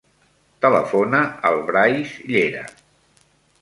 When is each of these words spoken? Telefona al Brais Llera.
Telefona 0.65 1.21
al 1.51 1.63
Brais 1.69 2.19
Llera. 2.33 2.69